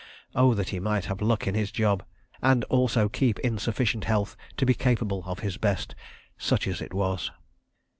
[0.33, 2.03] Oh, that he might have luck in his job,
[2.41, 7.29] and also keep in sufficient health to be capable of his best—such as it was.